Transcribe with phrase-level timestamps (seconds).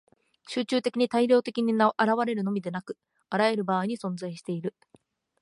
[0.47, 1.91] 集中的に大量的に現
[2.25, 2.97] れるのみでなく、
[3.29, 4.73] あらゆる場合に存在している。